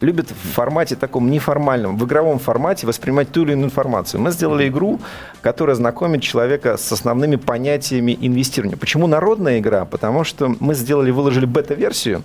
любят 0.03 0.31
в 0.31 0.53
формате 0.55 0.97
таком 0.97 1.31
неформальном, 1.31 1.97
в 1.97 2.05
игровом 2.05 2.39
формате 2.39 2.87
воспринимать 2.87 3.31
ту 3.31 3.43
или 3.43 3.53
иную 3.53 3.67
информацию. 3.67 4.21
Мы 4.21 4.31
сделали 4.31 4.69
игру, 4.69 5.01
которая 5.41 5.77
знакомит 5.77 6.23
человека 6.23 6.77
с 6.77 6.93
основными 6.93 7.37
понятиями 7.37 8.17
инвестирования. 8.21 8.77
Почему 8.77 9.07
народная 9.07 9.59
игра? 9.61 9.85
Потому 9.85 10.25
что 10.25 10.55
мы 10.61 10.75
сделали, 10.75 11.11
выложили 11.11 11.47
бета-версию, 11.47 12.23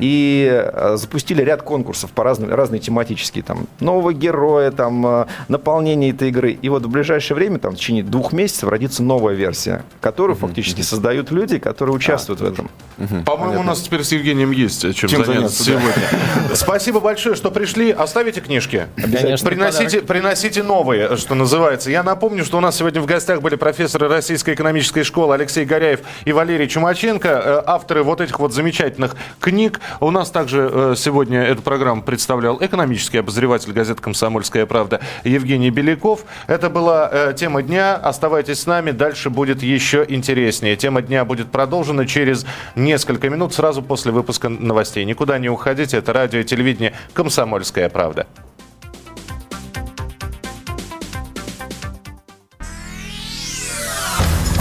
и 0.00 0.50
э, 0.50 0.96
запустили 0.96 1.42
ряд 1.42 1.62
конкурсов 1.62 2.10
по 2.10 2.24
разным, 2.24 2.52
разные 2.52 2.80
тематические, 2.80 3.44
там, 3.44 3.66
нового 3.80 4.12
героя, 4.12 4.70
там, 4.70 5.06
э, 5.06 5.26
наполнение 5.48 6.10
этой 6.10 6.28
игры. 6.28 6.52
И 6.60 6.68
вот 6.68 6.84
в 6.84 6.88
ближайшее 6.88 7.36
время, 7.36 7.58
там, 7.58 7.74
в 7.74 7.76
течение 7.76 8.02
двух 8.02 8.32
месяцев 8.32 8.68
родится 8.68 9.02
новая 9.02 9.34
версия, 9.34 9.84
которую 10.00 10.36
фактически 10.36 10.82
создают 10.82 11.30
люди, 11.30 11.58
которые 11.58 11.94
участвуют 11.94 12.40
в 12.40 12.44
этом. 12.44 12.68
По-моему, 13.24 13.60
у 13.60 13.62
нас 13.62 13.80
теперь 13.80 14.02
с 14.02 14.12
Евгением 14.12 14.50
есть 14.50 14.82
чем, 14.94 15.08
Чем 15.08 15.24
заняться 15.24 15.36
заняться, 15.36 15.64
сегодня. 15.64 16.54
Спасибо 16.54 17.00
большое, 17.00 17.34
что 17.34 17.50
пришли. 17.50 17.90
Оставите 17.90 18.40
книжки. 18.40 18.86
Конечно, 18.96 19.48
Приносите, 19.48 20.02
приносите 20.02 20.62
новые, 20.62 21.16
что 21.16 21.34
называется. 21.34 21.90
Я 21.90 22.02
напомню, 22.02 22.44
что 22.44 22.58
у 22.58 22.60
нас 22.60 22.76
сегодня 22.76 23.00
в 23.00 23.06
гостях 23.06 23.42
были 23.42 23.56
профессоры 23.56 24.08
Российской 24.08 24.54
экономической 24.54 25.02
школы 25.02 25.34
Алексей 25.34 25.64
Горяев 25.64 26.00
и 26.24 26.32
Валерий 26.32 26.68
Чумаченко, 26.68 27.28
э, 27.28 27.62
авторы 27.66 28.02
вот 28.02 28.20
этих 28.20 28.38
вот 28.38 28.52
замечательных 28.52 29.16
книг. 29.40 29.80
У 30.00 30.10
нас 30.10 30.30
также 30.30 30.70
э, 30.72 30.94
сегодня 30.96 31.42
эту 31.42 31.62
программу 31.62 32.02
представлял 32.02 32.58
экономический 32.60 33.18
обозреватель 33.18 33.72
газеты 33.72 34.02
«Комсомольская 34.02 34.66
правда» 34.66 35.00
Евгений 35.24 35.70
Беляков. 35.70 36.24
Это 36.46 36.70
была 36.70 37.08
э, 37.12 37.34
тема 37.36 37.62
дня. 37.62 37.94
Оставайтесь 37.96 38.60
с 38.60 38.66
нами, 38.66 38.90
дальше 38.90 39.30
будет 39.30 39.62
еще 39.62 40.04
интереснее. 40.08 40.76
Тема 40.76 41.02
дня 41.02 41.24
будет 41.24 41.50
продолжена 41.50 42.06
через 42.06 42.46
несколько 42.86 43.28
минут, 43.28 43.52
сразу 43.52 43.82
после 43.82 44.12
выпуска 44.12 44.48
новостей. 44.48 45.04
Никуда 45.04 45.38
не 45.38 45.50
уходите, 45.50 45.98
это 45.98 46.12
радио 46.12 46.40
и 46.40 46.44
телевидение 46.44 46.94
«Комсомольская 47.12 47.90
правда». 47.90 48.26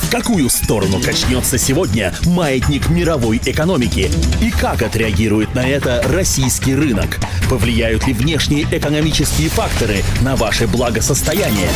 В 0.02 0.12
какую 0.18 0.50
сторону 0.50 1.02
качнется 1.02 1.58
сегодня 1.58 2.14
маятник 2.26 2.90
мировой 2.90 3.38
экономики? 3.46 4.10
И 4.42 4.50
как 4.50 4.82
отреагирует 4.82 5.54
на 5.54 5.68
это 5.68 6.02
российский 6.08 6.74
рынок? 6.74 7.18
Повлияют 7.50 8.08
ли 8.08 8.14
внешние 8.14 8.64
экономические 8.64 9.50
факторы 9.50 10.04
на 10.22 10.38
ваше 10.38 10.68
благосостояние? 10.68 11.70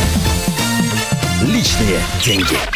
Личные 1.42 1.98
деньги. 2.24 2.56